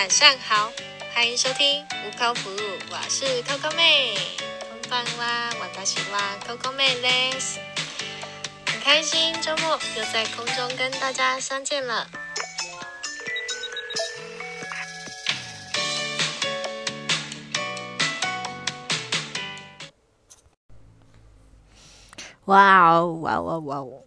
[0.00, 0.72] 晚上好，
[1.14, 2.60] 欢迎收听无口服务，
[2.90, 4.14] 我是 Coco 妹。
[4.60, 7.58] こんばんは、私は Coco 妹です。
[8.66, 12.06] 很开心周末又在空中跟大家相见了。
[22.46, 24.04] 哇哦哇哦哇哦！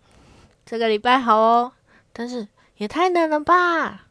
[0.65, 1.73] 这个礼拜好哦，
[2.13, 2.47] 但是
[2.77, 4.02] 也太冷了吧！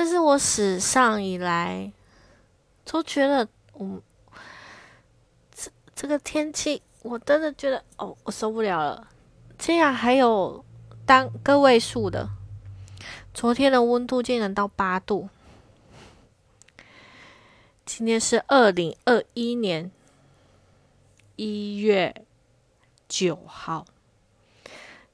[0.00, 1.92] 这是我史上以来
[2.86, 4.00] 都觉得，我
[5.54, 9.08] 这这个天气，我真的觉得哦，我受不了了。
[9.58, 10.64] 竟然还有
[11.04, 12.30] 单个位数的，
[13.34, 15.28] 昨天的温度竟然到八度。
[17.84, 19.90] 今天是二零二一年
[21.36, 22.24] 一月
[23.06, 23.84] 九号。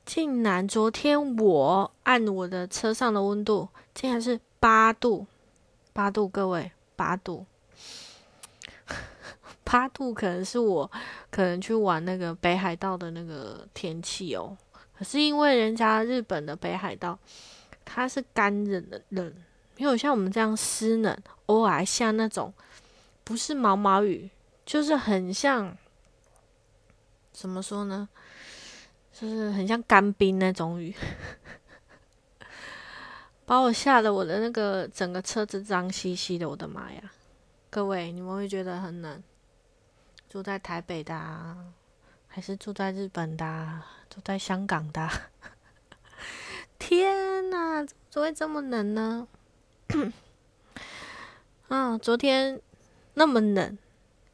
[0.05, 5.27] 竟然昨天我按我的车上的温度，竟然是八度，
[5.93, 7.47] 八度，各位八度，
[9.65, 10.91] 八度可能是我
[11.31, 14.57] 可能去玩那个北海道的那个天气哦。
[14.99, 17.19] 可是因为人家日本的北海道，
[17.84, 19.34] 它是干冷的冷，
[19.77, 22.53] 没有像我们这样湿冷，偶尔下那种
[23.23, 24.31] 不是毛毛雨，
[24.65, 25.77] 就是很像
[27.33, 28.09] 怎么说呢？
[29.12, 30.95] 就是很像干冰那种雨，
[33.47, 37.00] 把我吓得我的那个整个车子脏兮兮的，我的妈呀！
[37.70, 39.22] 各位，你们会觉得很冷？
[40.28, 41.56] 住在台北的，啊，
[42.27, 45.08] 还是住在日本的，啊，住在香港的？
[46.77, 49.28] 天哪，怎么会这么冷呢？
[51.69, 52.60] 啊，昨天
[53.14, 53.78] 那么冷，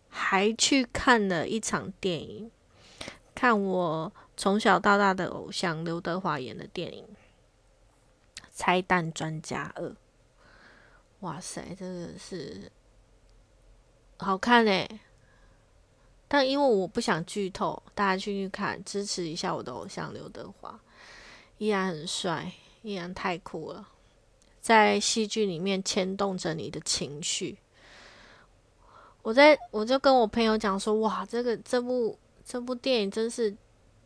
[0.08, 2.50] 还去看了一场电影，
[3.34, 4.12] 看我。
[4.34, 7.04] 从小到大的偶像刘德华演的电影
[8.54, 9.88] 《拆弹专家二》，
[11.20, 12.70] 哇塞，真的是
[14.18, 15.00] 好看嘞！
[16.28, 20.78] 但因为我不想剧透，大家去去看，支持一下我的偶像刘德华，
[21.58, 23.88] 依然很帅，依然太酷了，
[24.60, 27.58] 在戏剧里面牵动着你的情绪。
[29.22, 33.56] 我在我就跟我朋友讲说，哇，这个这部这部电影真是。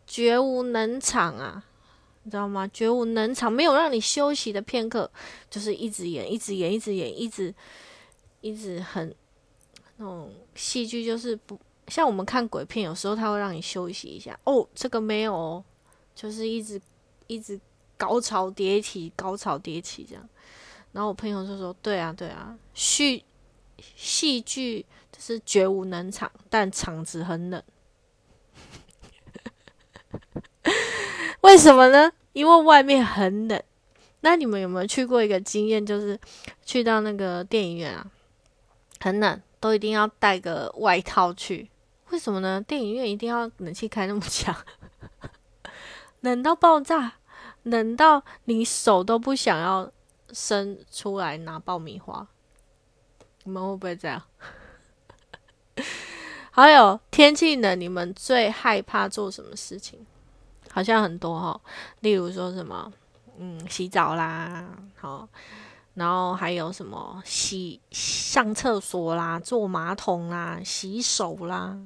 [0.09, 1.65] 绝无能场啊，
[2.27, 2.67] 你知道吗？
[2.73, 5.09] 绝无能场，没有让你休息的片刻，
[5.49, 7.55] 就是一直演，一直演，一直演，一直
[8.41, 9.15] 一直很
[9.97, 11.57] 那种戏剧，就是不
[11.87, 14.37] 像我们看鬼片，有时候他会让你休息一下。
[14.43, 15.65] 哦，这个没有，哦
[16.17, 16.83] 就是一直
[17.29, 17.61] 一直
[17.97, 20.29] 高潮迭起，高潮迭起这样。
[20.91, 23.25] 然后我朋友就说：“对啊，对啊，戏
[23.95, 27.63] 戏剧就是绝无能场，但场子很冷。”
[31.43, 32.13] 为什么呢？
[32.33, 33.63] 因为外面很冷。
[34.21, 36.19] 那你们有没有去过一个经验，就是
[36.65, 38.07] 去到那个电影院啊，
[39.01, 41.71] 很冷，都一定要带个外套去？
[42.11, 42.61] 为什么呢？
[42.61, 44.57] 电影院一定要冷气开那么强，
[46.23, 47.15] 冷到爆炸，
[47.63, 49.91] 冷到你手都不想要
[50.33, 52.27] 伸出来拿爆米花。
[53.45, 54.23] 你们会不会这样？
[56.51, 60.05] 还有天气冷，你们最害怕做什么事情？
[60.77, 61.59] 好像很多哈，
[62.01, 62.93] 例如说什么，
[63.39, 65.27] 嗯，洗澡啦，好，
[65.95, 71.79] 然后还有什么洗上厕所啦，坐马桶啦，洗手啦，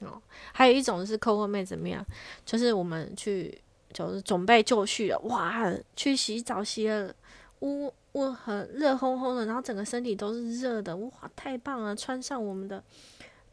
[0.00, 0.18] 哦，
[0.54, 2.02] 还有一种是 Coco 妹怎么样？
[2.46, 3.60] 就是我们去
[3.92, 7.14] 就是准备就绪了，哇，去洗澡洗了，
[7.60, 11.94] 呜呜很热烘烘的，然后整个身体都是热的，哇，太棒了！
[11.94, 12.82] 穿上我们的。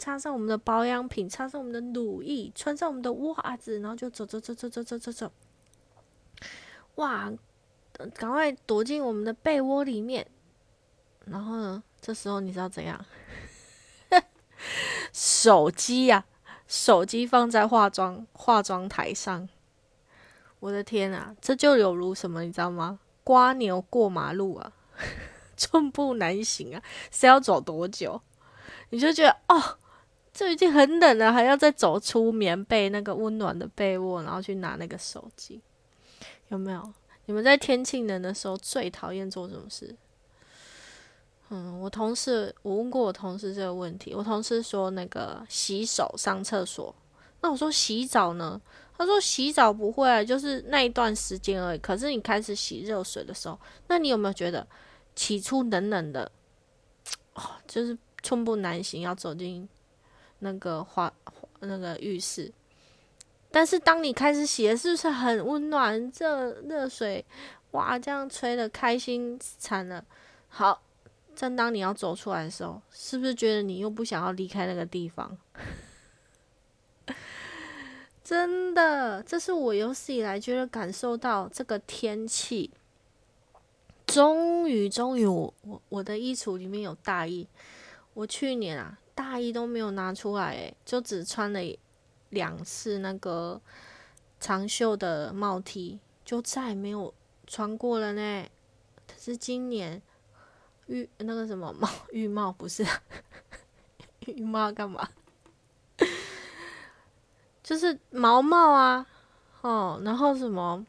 [0.01, 5.31] 擦上我们的保养品，擦上我们的乳液，穿上我们的袜子，然后就走走走走走走走走。
[6.95, 7.31] 哇！
[8.15, 10.25] 赶快躲进我们的被窝里面。
[11.25, 11.83] 然后呢？
[12.01, 13.05] 这时候你知道怎样？
[15.13, 16.25] 手机呀，
[16.67, 19.47] 手机放在化妆化妆台上。
[20.61, 21.35] 我的天啊！
[21.39, 22.41] 这就有如什么？
[22.41, 22.97] 你知道吗？
[23.23, 24.73] 瓜牛过马路啊，
[25.55, 26.81] 寸步难行啊！
[27.11, 28.23] 是要走多久？
[28.89, 29.77] 你就觉得哦。
[30.33, 35.61] 就已经很冷了，还要再走出棉被那个温暖的被窝，然后去拿那个手机，
[36.47, 36.93] 有没有？
[37.25, 39.95] 你们在天气冷的时候最讨厌做什么事？
[41.49, 46.95] 嗯，我同事，我问过我同事这个问题，我同事说那个洗手、上厕所。
[47.41, 48.59] 那我说洗澡呢？
[48.97, 51.79] 他说洗澡不会啊，就是那一段时间而已。
[51.79, 54.65] 可是你开始洗热水的时候，那你有没有觉得
[55.15, 56.31] 起初冷冷的，
[57.67, 59.67] 就是寸步难行，要走进。
[60.41, 61.11] 那个花
[61.61, 62.51] 那个浴室，
[63.49, 66.11] 但是当你开始洗，是不是很温暖？
[66.11, 67.23] 热热水
[67.71, 70.03] 哇，这样吹的开心惨了。
[70.49, 70.81] 好，
[71.35, 75.37] 正当你要走出来的时候，是不是觉得你又不想要离开那个地方？
[78.23, 82.71] 真的，这是我有史以来觉得感受到这个天气。
[84.07, 87.47] 终于，终于，我我我的衣橱里面有大衣。
[88.13, 91.59] 我去年啊，大衣都没有拿出来，诶，就只穿了
[92.29, 93.61] 两次那个
[94.39, 97.13] 长袖的帽 T，就再也没有
[97.45, 98.45] 穿过了呢。
[99.07, 100.01] 可是今年
[100.87, 102.85] 浴那个什么帽浴帽不是
[104.25, 105.09] 浴帽干嘛？
[107.63, 109.05] 就是毛毛啊，
[109.61, 110.85] 哦，然后什么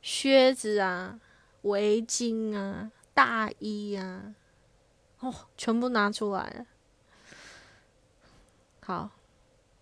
[0.00, 1.20] 靴子啊、
[1.62, 4.34] 围巾啊、大衣啊，
[5.20, 6.66] 哦，全部拿出来了。
[8.90, 9.08] 好，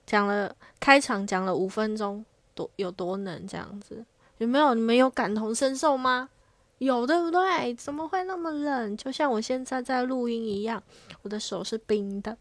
[0.04, 2.22] 讲了开场讲了五分钟，
[2.54, 4.04] 多有多冷这样子，
[4.36, 4.74] 有没有？
[4.74, 6.28] 你们有感同身受吗？
[6.76, 7.74] 有对不对？
[7.74, 8.94] 怎么会那么冷？
[8.98, 10.82] 就像我现在在录音一样，
[11.22, 12.36] 我的手是冰的。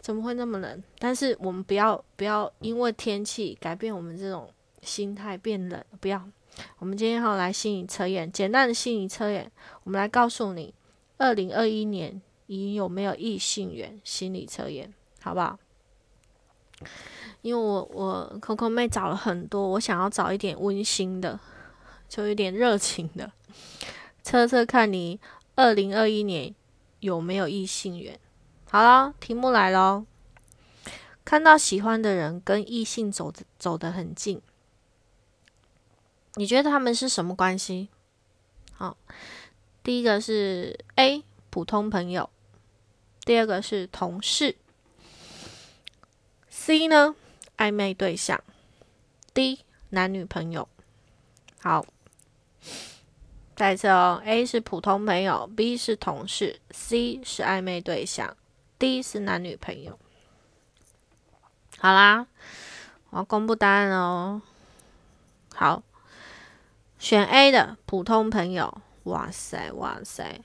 [0.00, 0.84] 怎么会那么冷？
[1.00, 4.48] 但是我们不要不要因为天气改变我们这种
[4.82, 6.22] 心态变冷，不要。
[6.78, 9.50] 我们今天要来心理测验，简单的心理测验，
[9.82, 10.72] 我们来告诉你，
[11.16, 14.00] 二零二一年你有没有异性缘？
[14.02, 15.58] 心理测验，好不好？
[17.42, 21.38] 因为我我 Coco 妹找了很多，我想要找一点温馨的，
[22.08, 23.30] 就有点热情的，
[24.22, 25.20] 测测看你
[25.56, 26.54] 二零二一年
[27.00, 28.18] 有没有异性缘。
[28.70, 30.04] 好了，题目来喽。
[31.24, 34.40] 看到喜欢的人跟异性走走得很近，
[36.36, 37.90] 你觉得他们是什么关系？
[38.72, 38.96] 好，
[39.82, 42.30] 第一个是 A 普通朋友，
[43.28, 44.56] 第二个是同事
[46.48, 47.14] ，C 呢
[47.58, 48.42] 暧昧对象
[49.34, 50.66] ，D 男女朋友。
[51.60, 51.84] 好。
[53.54, 58.34] 再次哦，A 是普通朋友，B 是同事，C 是暧昧对象。
[58.78, 59.98] ，D 是男女朋友，
[61.76, 62.26] 好啦，
[63.10, 64.40] 我要公布答案哦。
[65.54, 65.82] 好，
[66.98, 70.40] 选 A 的普通朋友，哇塞哇塞！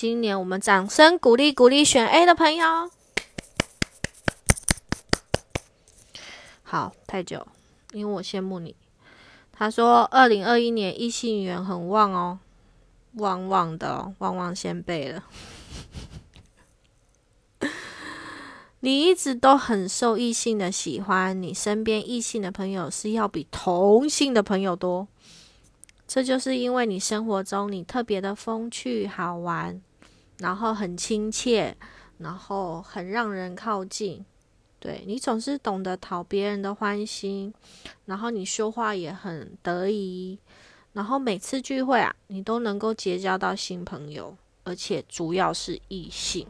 [0.00, 2.88] 今年我们掌声鼓励鼓励选 A 的朋友。
[6.62, 7.44] 好，太久，
[7.90, 8.76] 因为我羡慕你。
[9.50, 12.38] 他说，二零二一年异性缘很旺哦，
[13.14, 15.24] 旺旺的，旺旺先辈了。
[18.78, 25.08] 你一直都很受异性的喜欢，你身边异性的朋友是要比同性的朋友多，
[26.06, 29.82] 这就是因为你生活中你特别的风趣好玩，
[30.38, 31.76] 然后很亲切，
[32.18, 34.24] 然后很让人靠近。
[34.80, 37.52] 对你总是懂得讨别人的欢心，
[38.04, 40.38] 然后你说话也很得意，
[40.92, 46.46] 然后每次聚会啊，你都能够结交到新朋友，而且主要是异性。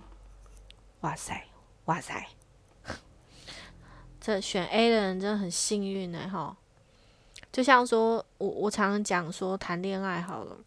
[1.00, 1.46] 哇塞！
[1.86, 2.28] 哇塞，
[4.20, 6.54] 这选 A 的人真的很幸运呢，哈！
[7.50, 10.58] 就像说我我常常讲说谈恋爱好了，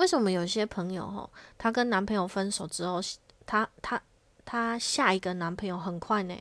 [0.00, 3.00] 为什么有些朋友哈，她跟男朋友分手之后，
[3.44, 4.00] 她她
[4.46, 6.34] 她下一个男朋友很快呢？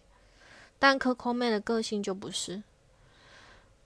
[0.80, 2.64] 但 Coco 妹的个性就不是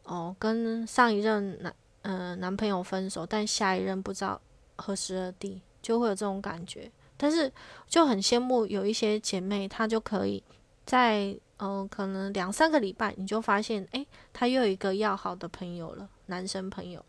[0.03, 4.39] 哦，跟上一任男嗯男朋友分手，但下一任不知道
[4.75, 6.91] 何时而地，就会有这种感觉。
[7.17, 7.51] 但是
[7.87, 10.43] 就很羡慕有一些姐妹，她就可以
[10.85, 17.03] 在嗯，可能两三个礼拜，你就发现，哎，她又有一个要好的朋友了，男生朋友。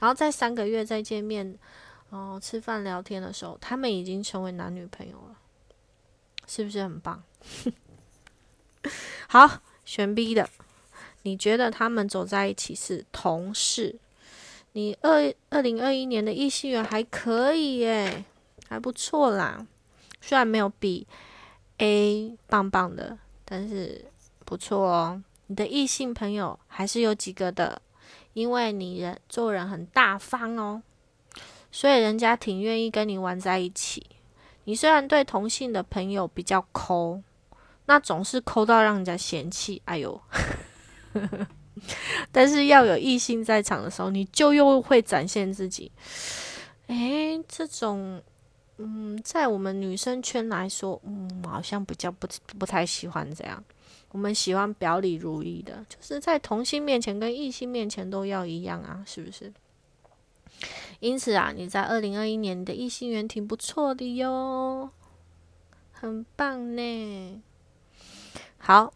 [0.00, 1.58] 然后在三个月再见面，
[2.10, 5.36] 哦，吃饭聊天的时候，他们已经成为男女朋友了，
[6.46, 7.22] 是不是很棒？
[9.28, 10.48] 好，选 B 的，
[11.22, 13.98] 你觉得他们走在一起是同事？
[14.72, 18.24] 你二二零二一年的异性缘还可以耶。
[18.70, 19.66] 还不错啦，
[20.20, 21.06] 虽然没有比
[21.78, 24.04] A 棒棒的，但是
[24.44, 25.22] 不错哦。
[25.46, 27.80] 你的异性朋友还是有几个的，
[28.34, 30.82] 因为你人做人很大方哦，
[31.70, 34.04] 所以人家挺愿意跟你玩在一起。
[34.64, 37.22] 你虽然对同性的朋友比较抠，
[37.86, 39.80] 那总是抠到让人家嫌弃。
[39.84, 40.20] 哎呦，
[42.32, 45.90] 但是要有异性在场的时候，你就又会展现自己。
[46.88, 48.22] 诶，这种。
[48.80, 52.28] 嗯，在我们女生圈来说，嗯，好像比较不
[52.60, 53.60] 不太喜欢这样。
[54.12, 59.52] 我们喜欢表里如一的，就是在同性面前跟异性面前都要一样啊，是不是？
[61.00, 64.90] 因此啊，你在二零二一年的异性缘挺不错的哟，
[65.92, 67.42] 很棒呢。
[68.58, 68.92] 好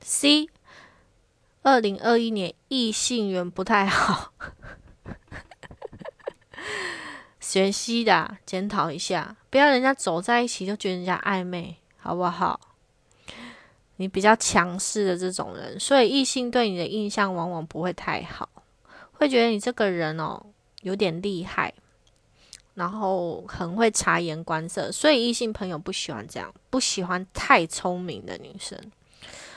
[0.00, 0.48] ，C，
[1.62, 4.32] 二零二一年异性缘不太好，
[7.38, 12.60] 学习的检讨一下，不要人家走在一起就觉得人家暧昧，好不好？
[13.96, 18.48] 你比较强势的这种人，所以异性对你的印象往往不会太好，
[19.12, 20.44] 会觉得你这个人哦
[20.84, 21.74] 有点厉害，
[22.74, 28.78] 然后很会察言观色，所以异性朋友不喜欢这样，不喜欢太聪明的女生。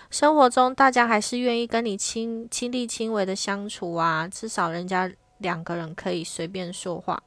[0.10, 7.22] 生活中大家还是愿意跟你亲亲力亲为的相处啊，至少人家两个人可以随便说话，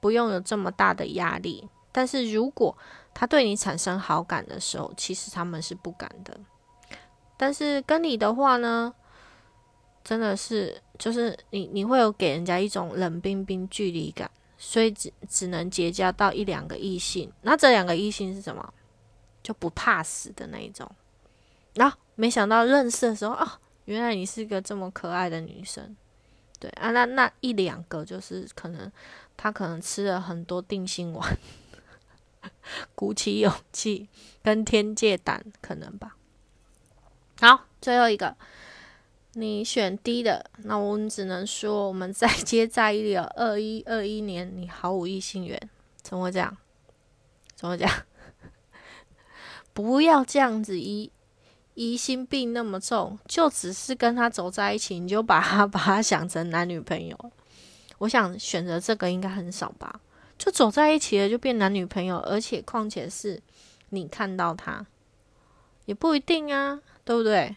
[0.00, 1.68] 不用有这么大的压力。
[1.92, 2.76] 但是如果
[3.12, 6.38] 他对你产生好感的时候，其实他们是不敢的。
[7.36, 8.94] 但是跟你的话呢，
[10.02, 17.32] 真的是就是你你会有给人家一种冷冰冰距离感，所以只只能结交到一两个异性。
[17.42, 18.72] 那这两个异性是什么？
[19.42, 20.90] 就不怕死的那一种。
[21.74, 25.96] 然后没想到认识的时候啊，原来你是个这么可爱的女生。
[26.58, 28.90] 对啊，那那一两个就是可能
[29.36, 31.36] 他可能吃了很多定心丸。
[32.94, 34.08] 鼓起勇气
[34.42, 36.16] 跟天界胆，可能吧。
[37.40, 38.36] 好，最后一个，
[39.38, 43.30] 你选 D 的，那我们只能说，我们再接再厉了。
[43.36, 45.60] 二一二一年，你毫无异性缘，
[46.00, 46.56] 怎么会这样？
[47.54, 47.94] 怎么会这样？
[49.74, 51.10] 不要这样子疑
[51.74, 57.32] 疑心病那么重，就只是跟他走在一起，你就把他 把他想成男女朋友。
[57.98, 60.00] 我想选择这个应该很少吧。
[60.38, 63.42] 就走在一起了，就变男女朋友，而且况且是
[63.90, 64.86] 你看到他，
[65.84, 67.56] 也不一定啊，对不对？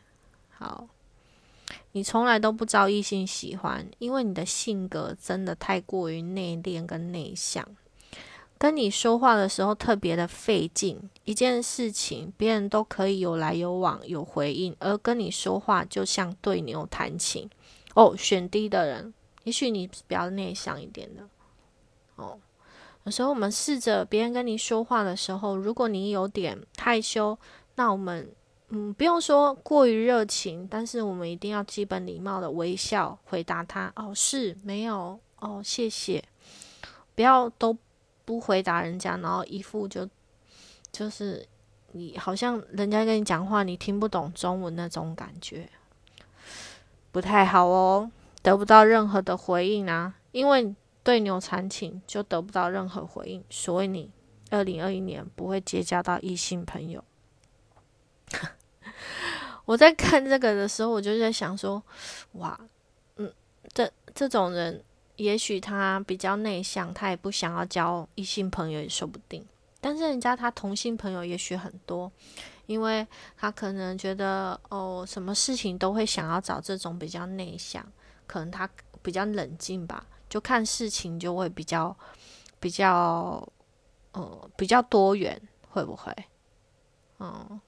[0.50, 0.90] 好，
[1.92, 7.66] 你从来都不招异性喜欢，因为你的性格真的太过于内敛跟内向，
[8.58, 11.10] 跟你说话的时候特别的费劲。
[11.24, 17.50] 一件事情，别人都可以有来有往有回应，而跟你说话就像对牛弹琴。
[17.96, 21.28] 哦，选低的人，也许你比较内向一点的，
[22.16, 22.38] 哦。
[23.06, 27.36] 有时候我们试着别人跟你说话的时候，如果你有点害羞，
[27.76, 28.30] 那我们
[28.70, 33.92] 嗯不用说过于热情，但是我们一定要基本礼貌的微笑回答他。
[33.96, 36.24] 哦，是没有哦，谢谢。
[37.16, 37.78] 不要都
[38.26, 40.08] 不回答人家，然后一副就
[40.92, 41.46] 就是
[41.92, 45.70] 你好像人家跟你讲话，你听不懂中文那种感觉，
[47.12, 48.10] 不太好哦，
[48.42, 50.76] 得不到任何的回应啊，因为。
[51.02, 54.12] 对牛弹琴就得不到任何回应，所以你
[54.52, 57.04] 二零二一年不会结交到异性朋友。
[59.66, 61.82] 我在看这个的时候，我就在想说，
[62.34, 62.60] 哇，
[63.18, 63.32] 嗯，
[63.74, 64.84] 这这种人
[65.18, 69.46] 也许他比较内向，他也不想要交异性朋友也说不定。
[69.82, 72.12] 但是人家他同性朋友也许很多，
[72.66, 77.86] 因为他可能觉得哦，什么事情都会想要找这种比较内向，
[78.28, 78.70] 可能他
[79.02, 80.06] 比较冷静吧。
[80.28, 81.96] 就看事情就会比较
[82.60, 83.48] 比较
[84.12, 86.14] 呃比较多元，会不会？
[87.20, 87.60] 嗯，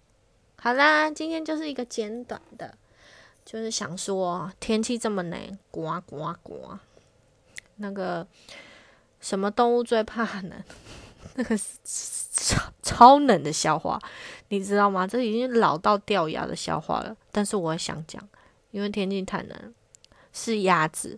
[0.64, 2.78] 好啦，今天就是一个简短的，
[3.44, 6.78] 就是想说天气这么冷，呱呱呱，
[7.78, 8.28] 那个
[9.20, 10.64] 什么动物最怕冷？
[11.34, 14.00] 那个超超冷的笑话，
[14.50, 15.08] 你知道吗？
[15.08, 18.22] 这已经老到掉牙的笑话了，但是我想讲，
[18.70, 19.74] 因为天气太冷，
[20.32, 21.18] 是鸭子。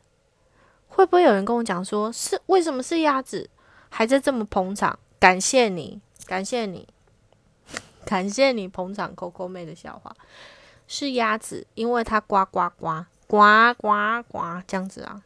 [0.88, 3.50] 会不会有人跟我讲说，是为什么是鸭子，
[3.90, 4.98] 还在这么捧场？
[5.20, 6.88] 感谢你，感谢你，
[8.08, 10.16] 感谢你捧场 Coco 妹的笑话。
[10.88, 15.24] 是鸭子，因为它呱呱呱呱呱呱这样子啊。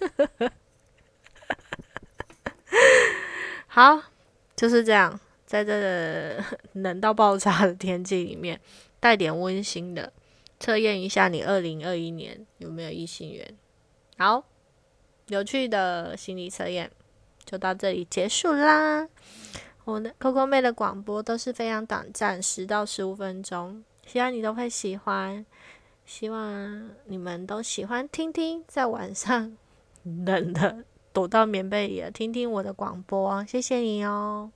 [3.68, 4.02] 好，
[4.56, 8.60] 就是这样，在这冷到爆炸的天气里面，
[9.00, 10.12] 带点温馨的
[10.58, 13.56] 测验一下你二零二一年有没有异性缘。
[14.18, 14.44] 好。
[15.28, 16.90] 有趣的心理测验
[17.46, 19.08] 就到这里结束啦。
[19.84, 25.44] 我的 Coco 妹的广播都是非常短暂，十到十五分钟，希望你都会喜欢。
[26.06, 29.56] 希望你们都喜欢听听，在晚上
[30.04, 34.50] 冷的躲到棉被里听听我的广播，谢谢你哦。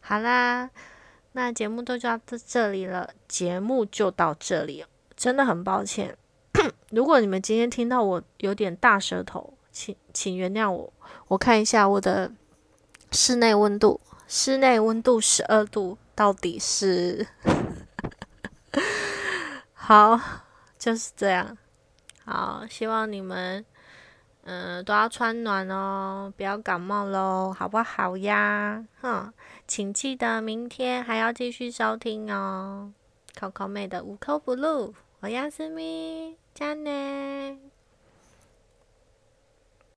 [0.00, 0.70] 好啦，
[1.32, 4.84] 那节目都就到这里了，节目就到这里，
[5.16, 6.16] 真的很抱歉，
[6.90, 9.54] 如果你们今天听到我有点大舌头。
[9.72, 10.92] 请请原谅我，
[11.28, 12.32] 我看一下我的
[13.12, 14.00] 室内温度，
[14.32, 17.26] 室内温度十二度，到底是
[19.74, 20.20] 好，
[20.78, 21.58] 就是这样。
[22.24, 23.64] 好，希望你们
[24.44, 28.86] 嗯都要穿暖哦，不要感冒喽，好不好呀？
[29.00, 29.34] 哼，
[29.66, 32.92] 请记得明天还要继续收听哦
[33.36, 37.69] ，Coco 妹的无扣不录，我要思密，加内。